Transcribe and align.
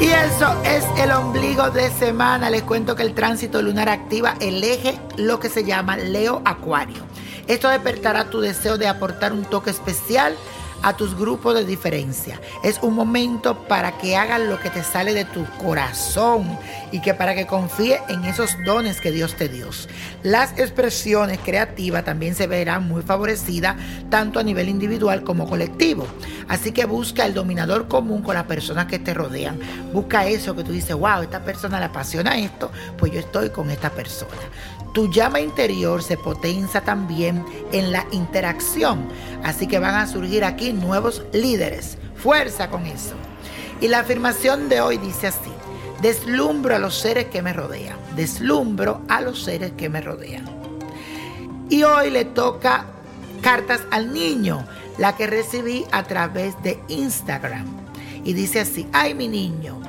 Y 0.00 0.06
eso 0.06 0.62
es 0.64 0.82
el 0.98 1.12
ombligo 1.12 1.70
de 1.70 1.90
semana. 1.90 2.48
Les 2.48 2.62
cuento 2.62 2.96
que 2.96 3.02
el 3.02 3.12
tránsito 3.12 3.60
lunar 3.60 3.90
activa 3.90 4.34
el 4.40 4.64
eje, 4.64 4.98
lo 5.18 5.38
que 5.38 5.50
se 5.50 5.62
llama 5.62 5.98
Leo 5.98 6.40
Acuario. 6.46 7.02
Esto 7.46 7.68
despertará 7.68 8.30
tu 8.30 8.40
deseo 8.40 8.78
de 8.78 8.88
aportar 8.88 9.34
un 9.34 9.44
toque 9.44 9.68
especial 9.68 10.34
a 10.82 10.96
tus 10.96 11.16
grupos 11.16 11.54
de 11.54 11.64
diferencia. 11.64 12.40
Es 12.62 12.78
un 12.82 12.94
momento 12.94 13.66
para 13.68 13.98
que 13.98 14.16
hagas 14.16 14.40
lo 14.40 14.58
que 14.60 14.70
te 14.70 14.82
sale 14.82 15.14
de 15.14 15.24
tu 15.24 15.44
corazón 15.62 16.58
y 16.92 17.00
que 17.00 17.14
para 17.14 17.34
que 17.34 17.46
confíe 17.46 18.00
en 18.08 18.24
esos 18.24 18.56
dones 18.64 19.00
que 19.00 19.12
Dios 19.12 19.34
te 19.36 19.48
dio. 19.48 19.60
Las 20.22 20.58
expresiones 20.58 21.38
creativas 21.38 22.04
también 22.04 22.34
se 22.34 22.46
verán 22.46 22.88
muy 22.88 23.02
favorecidas 23.02 23.76
tanto 24.08 24.40
a 24.40 24.42
nivel 24.42 24.68
individual 24.68 25.22
como 25.22 25.48
colectivo. 25.48 26.06
Así 26.48 26.72
que 26.72 26.84
busca 26.86 27.26
el 27.26 27.34
dominador 27.34 27.88
común 27.88 28.22
con 28.22 28.34
las 28.34 28.44
personas 28.44 28.86
que 28.86 28.98
te 28.98 29.14
rodean. 29.14 29.58
Busca 29.92 30.26
eso 30.26 30.56
que 30.56 30.64
tú 30.64 30.72
dices, 30.72 30.96
wow, 30.96 31.22
esta 31.22 31.44
persona 31.44 31.78
le 31.78 31.86
apasiona 31.86 32.38
esto, 32.38 32.72
pues 32.98 33.12
yo 33.12 33.20
estoy 33.20 33.50
con 33.50 33.70
esta 33.70 33.90
persona. 33.90 34.30
Tu 34.92 35.08
llama 35.10 35.40
interior 35.40 36.02
se 36.02 36.16
potencia 36.16 36.80
también 36.80 37.44
en 37.72 37.92
la 37.92 38.06
interacción. 38.10 39.08
Así 39.44 39.66
que 39.66 39.78
van 39.78 39.94
a 39.94 40.06
surgir 40.06 40.44
aquí 40.44 40.72
nuevos 40.72 41.22
líderes. 41.32 41.96
Fuerza 42.16 42.68
con 42.70 42.86
eso. 42.86 43.14
Y 43.80 43.88
la 43.88 44.00
afirmación 44.00 44.68
de 44.68 44.80
hoy 44.80 44.98
dice 44.98 45.28
así. 45.28 45.50
Deslumbro 46.02 46.74
a 46.74 46.78
los 46.78 46.98
seres 46.98 47.26
que 47.26 47.42
me 47.42 47.52
rodean. 47.52 47.96
Deslumbro 48.16 49.02
a 49.08 49.20
los 49.20 49.42
seres 49.42 49.72
que 49.76 49.88
me 49.88 50.00
rodean. 50.00 50.44
Y 51.68 51.84
hoy 51.84 52.10
le 52.10 52.24
toca 52.24 52.86
cartas 53.42 53.82
al 53.90 54.12
niño, 54.12 54.66
la 54.98 55.16
que 55.16 55.26
recibí 55.26 55.84
a 55.92 56.02
través 56.02 56.60
de 56.62 56.80
Instagram. 56.88 57.66
Y 58.24 58.32
dice 58.32 58.60
así, 58.60 58.88
ay 58.92 59.14
mi 59.14 59.28
niño, 59.28 59.80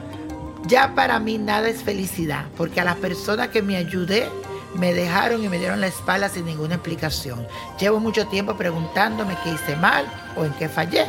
ya 0.68 0.94
para 0.96 1.20
mí 1.20 1.38
nada 1.38 1.70
es 1.70 1.84
felicidad, 1.84 2.46
porque 2.56 2.80
a 2.80 2.86
las 2.86 2.98
personas 2.98 3.50
que 3.50 3.62
me 3.62 3.76
ayudé 3.76 4.30
me 4.76 4.94
dejaron 4.94 5.44
y 5.44 5.50
me 5.50 5.60
dieron 5.60 5.82
la 5.82 5.88
espalda 5.88 6.30
sin 6.30 6.46
ninguna 6.46 6.76
explicación. 6.76 7.48
Llevo 7.80 8.00
mucho 8.00 8.28
tiempo 8.28 8.56
preguntándome 8.56 9.38
qué 9.44 9.52
hice 9.52 9.76
mal 9.76 10.06
o 10.36 10.46
en 10.46 10.54
qué 10.54 10.70
fallé. 10.70 11.06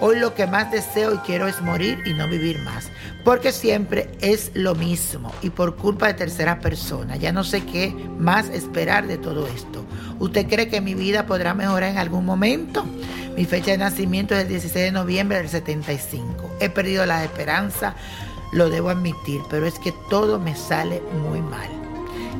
Hoy 0.00 0.18
lo 0.18 0.34
que 0.34 0.48
más 0.48 0.72
deseo 0.72 1.14
y 1.14 1.18
quiero 1.18 1.46
es 1.46 1.60
morir 1.60 2.00
y 2.04 2.12
no 2.12 2.26
vivir 2.26 2.58
más, 2.58 2.90
porque 3.24 3.52
siempre 3.52 4.10
es 4.20 4.50
lo 4.54 4.74
mismo 4.74 5.32
y 5.42 5.50
por 5.50 5.76
culpa 5.76 6.08
de 6.08 6.14
terceras 6.14 6.58
personas. 6.58 7.20
Ya 7.20 7.32
no 7.32 7.44
sé 7.44 7.64
qué 7.64 7.94
más 8.18 8.48
esperar 8.48 9.06
de 9.06 9.16
todo 9.16 9.46
esto. 9.46 9.84
¿Usted 10.18 10.48
cree 10.48 10.68
que 10.68 10.80
mi 10.80 10.94
vida 10.94 11.26
podrá 11.26 11.54
mejorar 11.54 11.90
en 11.90 11.98
algún 11.98 12.24
momento? 12.24 12.84
Mi 13.36 13.44
fecha 13.44 13.70
de 13.70 13.78
nacimiento 13.78 14.34
es 14.34 14.42
el 14.42 14.48
16 14.48 14.86
de 14.86 14.90
noviembre 14.90 15.38
del 15.38 15.48
75. 15.48 16.56
He 16.58 16.68
perdido 16.68 17.06
la 17.06 17.22
esperanza, 17.22 17.94
lo 18.52 18.70
debo 18.70 18.90
admitir, 18.90 19.40
pero 19.48 19.66
es 19.66 19.78
que 19.78 19.92
todo 20.10 20.40
me 20.40 20.56
sale 20.56 21.00
muy 21.22 21.40
mal. 21.40 21.81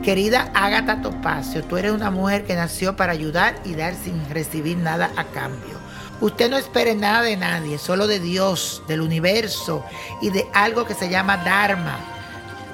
Querida 0.02 0.50
Ágata 0.52 1.00
Topacio, 1.00 1.62
tú 1.62 1.76
eres 1.76 1.92
una 1.92 2.10
mujer 2.10 2.44
que 2.44 2.56
nació 2.56 2.96
para 2.96 3.12
ayudar 3.12 3.54
y 3.64 3.74
dar 3.76 3.94
sin 3.94 4.28
recibir 4.30 4.76
nada 4.76 5.12
a 5.16 5.24
cambio. 5.26 5.80
Usted 6.20 6.50
no 6.50 6.56
espere 6.56 6.96
nada 6.96 7.22
de 7.22 7.36
nadie, 7.36 7.78
solo 7.78 8.08
de 8.08 8.18
Dios, 8.18 8.82
del 8.88 9.00
universo 9.00 9.84
y 10.20 10.30
de 10.30 10.44
algo 10.54 10.86
que 10.86 10.94
se 10.94 11.08
llama 11.08 11.36
Dharma. 11.36 12.00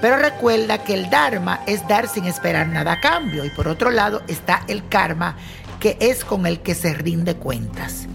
Pero 0.01 0.17
recuerda 0.17 0.85
que 0.85 0.95
el 0.95 1.11
Dharma 1.11 1.61
es 1.67 1.87
dar 1.87 2.09
sin 2.09 2.25
esperar 2.25 2.67
nada 2.69 2.93
a 2.93 3.01
cambio. 3.01 3.45
Y 3.45 3.51
por 3.51 3.69
otro 3.69 3.91
lado 3.91 4.23
está 4.27 4.63
el 4.67 4.89
karma, 4.89 5.37
que 5.81 5.99
es 6.01 6.25
con 6.25 6.47
el 6.47 6.61
que 6.61 6.75
se 6.75 6.95
rinde 6.95 7.37
cuentas. 7.37 8.07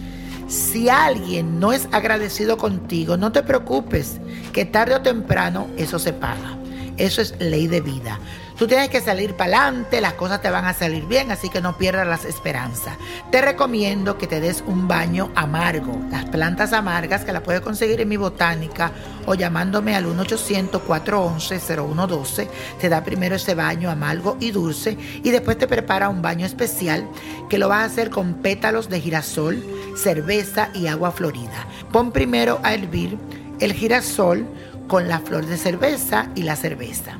Si 0.47 0.89
alguien 0.89 1.59
no 1.59 1.71
es 1.71 1.87
agradecido 1.91 2.57
contigo, 2.57 3.15
no 3.15 3.31
te 3.31 3.43
preocupes, 3.43 4.19
que 4.53 4.65
tarde 4.65 4.95
o 4.95 5.01
temprano 5.01 5.67
eso 5.77 5.99
se 5.99 6.13
paga. 6.13 6.62
Eso 6.97 7.21
es 7.21 7.35
ley 7.39 7.67
de 7.67 7.81
vida. 7.81 8.19
Tú 8.57 8.65
tienes 8.67 8.89
que 8.89 9.01
salir 9.01 9.35
para 9.35 9.65
adelante, 9.65 9.99
las 9.99 10.13
cosas 10.13 10.41
te 10.41 10.49
van 10.51 10.63
a 10.65 10.73
salir 10.73 11.05
bien, 11.05 11.31
así 11.31 11.49
que 11.49 11.59
no 11.59 11.75
pierdas 11.75 12.07
las 12.07 12.23
esperanzas. 12.23 12.97
Te 13.31 13.41
recomiendo 13.41 14.19
que 14.19 14.27
te 14.27 14.39
des 14.39 14.63
un 14.67 14.87
baño 14.87 15.31
amargo. 15.33 15.99
Las 16.11 16.25
plantas 16.25 16.71
amargas 16.71 17.25
que 17.25 17.33
las 17.33 17.41
puedes 17.41 17.61
conseguir 17.61 17.99
en 18.01 18.09
mi 18.09 18.17
botánica 18.17 18.91
o 19.25 19.33
llamándome 19.33 19.95
al 19.95 20.05
1-800-411-0112, 20.05 22.47
te 22.79 22.89
da 22.89 23.03
primero 23.03 23.35
ese 23.35 23.55
baño 23.55 23.89
amargo 23.89 24.37
y 24.39 24.51
dulce 24.51 24.99
y 25.23 25.31
después 25.31 25.57
te 25.57 25.67
prepara 25.67 26.09
un 26.09 26.21
baño 26.21 26.45
especial 26.45 27.09
que 27.49 27.57
lo 27.57 27.69
vas 27.69 27.81
a 27.81 27.85
hacer 27.85 28.11
con 28.11 28.35
pétalos 28.35 28.87
de 28.87 29.01
girasol, 29.01 29.65
cerveza 29.95 30.69
y 30.75 30.85
agua 30.87 31.11
florida. 31.11 31.65
Pon 31.91 32.11
primero 32.11 32.59
a 32.61 32.75
hervir 32.75 33.17
el 33.59 33.73
girasol 33.73 34.47
con 34.87 35.07
la 35.07 35.19
flor 35.19 35.45
de 35.45 35.57
cerveza 35.57 36.29
y 36.35 36.43
la 36.43 36.55
cerveza. 36.55 37.17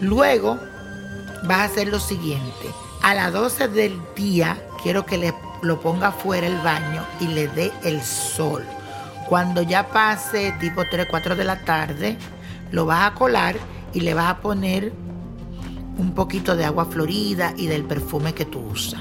Luego 0.00 0.58
vas 1.44 1.58
a 1.58 1.64
hacer 1.64 1.88
lo 1.88 2.00
siguiente. 2.00 2.66
A 3.02 3.14
las 3.14 3.32
12 3.32 3.68
del 3.68 3.98
día 4.14 4.56
quiero 4.82 5.06
que 5.06 5.18
le, 5.18 5.34
lo 5.62 5.80
ponga 5.80 6.12
fuera 6.12 6.46
el 6.46 6.58
baño 6.58 7.04
y 7.20 7.28
le 7.28 7.48
dé 7.48 7.72
el 7.84 8.02
sol. 8.02 8.64
Cuando 9.28 9.62
ya 9.62 9.88
pase 9.88 10.52
tipo 10.60 10.84
3, 10.88 11.06
4 11.10 11.36
de 11.36 11.44
la 11.44 11.64
tarde, 11.64 12.16
lo 12.70 12.86
vas 12.86 13.10
a 13.10 13.14
colar 13.14 13.56
y 13.92 14.00
le 14.00 14.14
vas 14.14 14.30
a 14.30 14.38
poner 14.38 14.92
un 15.98 16.12
poquito 16.14 16.56
de 16.56 16.64
agua 16.64 16.84
florida 16.86 17.54
y 17.56 17.66
del 17.66 17.84
perfume 17.84 18.34
que 18.34 18.44
tú 18.44 18.60
usas. 18.60 19.00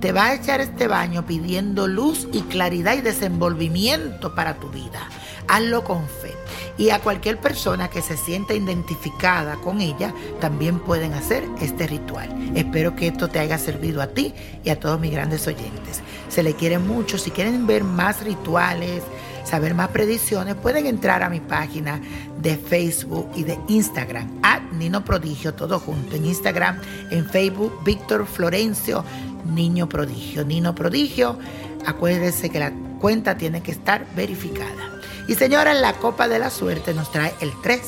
Te 0.00 0.12
vas 0.12 0.30
a 0.30 0.34
echar 0.34 0.60
este 0.60 0.88
baño 0.88 1.26
pidiendo 1.26 1.88
luz 1.88 2.28
y 2.32 2.42
claridad 2.42 2.94
y 2.96 3.00
desenvolvimiento 3.00 4.34
para 4.34 4.54
tu 4.54 4.68
vida. 4.68 5.08
Hazlo 5.48 5.84
con 5.84 6.06
fe. 6.08 6.34
Y 6.78 6.90
a 6.90 7.00
cualquier 7.00 7.40
persona 7.40 7.88
que 7.88 8.02
se 8.02 8.16
sienta 8.16 8.54
identificada 8.54 9.56
con 9.56 9.80
ella, 9.80 10.12
también 10.40 10.78
pueden 10.78 11.14
hacer 11.14 11.44
este 11.60 11.86
ritual. 11.86 12.28
Espero 12.54 12.94
que 12.94 13.08
esto 13.08 13.28
te 13.28 13.38
haya 13.38 13.58
servido 13.58 14.02
a 14.02 14.08
ti 14.08 14.34
y 14.62 14.70
a 14.70 14.78
todos 14.78 15.00
mis 15.00 15.12
grandes 15.12 15.46
oyentes. 15.46 16.02
Se 16.28 16.42
le 16.42 16.54
quiere 16.54 16.78
mucho. 16.78 17.16
Si 17.16 17.30
quieren 17.30 17.66
ver 17.66 17.82
más 17.84 18.22
rituales, 18.22 19.02
saber 19.44 19.74
más 19.74 19.88
predicciones, 19.88 20.54
pueden 20.56 20.86
entrar 20.86 21.22
a 21.22 21.30
mi 21.30 21.40
página 21.40 22.00
de 22.42 22.56
Facebook 22.56 23.30
y 23.34 23.44
de 23.44 23.58
Instagram, 23.68 24.40
at 24.42 24.60
Nino 24.72 25.04
Prodigio, 25.04 25.54
todo 25.54 25.78
junto. 25.78 26.16
En 26.16 26.26
Instagram, 26.26 26.80
en 27.10 27.26
Facebook, 27.26 27.72
Víctor 27.84 28.26
Florencio, 28.26 29.04
Niño 29.46 29.88
Prodigio. 29.88 30.44
Nino 30.44 30.74
Prodigio, 30.74 31.38
acuérdense 31.86 32.50
que 32.50 32.58
la 32.58 32.72
cuenta 33.00 33.36
tiene 33.36 33.62
que 33.62 33.72
estar 33.72 34.06
verificada. 34.14 35.00
Y 35.28 35.34
señora, 35.34 35.74
la 35.74 35.94
copa 35.94 36.28
de 36.28 36.38
la 36.38 36.50
suerte 36.50 36.94
nos 36.94 37.10
trae 37.10 37.34
el 37.40 37.52
3, 37.62 37.80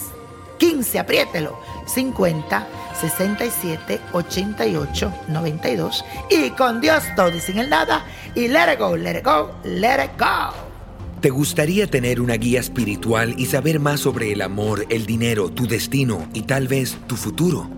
15, 0.58 0.98
apriételo, 0.98 1.58
50, 1.86 2.66
67, 3.00 4.00
88, 4.12 5.12
92. 5.28 6.04
Y 6.30 6.50
con 6.50 6.80
Dios 6.80 7.04
todo 7.16 7.34
y 7.34 7.40
sin 7.40 7.58
el 7.58 7.70
nada. 7.70 8.04
Y 8.34 8.48
let 8.48 8.72
it 8.72 8.78
go, 8.78 8.96
let 8.96 9.18
it 9.18 9.24
go, 9.24 9.52
let 9.64 10.04
it 10.04 10.10
go. 10.18 10.52
¿Te 11.20 11.30
gustaría 11.30 11.88
tener 11.88 12.20
una 12.20 12.34
guía 12.34 12.60
espiritual 12.60 13.34
y 13.36 13.46
saber 13.46 13.80
más 13.80 14.00
sobre 14.00 14.32
el 14.32 14.42
amor, 14.42 14.86
el 14.88 15.04
dinero, 15.04 15.50
tu 15.50 15.66
destino 15.66 16.28
y 16.32 16.42
tal 16.42 16.68
vez 16.68 16.96
tu 17.08 17.16
futuro? 17.16 17.77